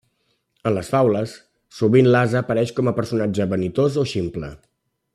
[0.69, 1.35] En les faules
[1.81, 4.55] sovint l'ase apareix com a personatge vanitós o ximple.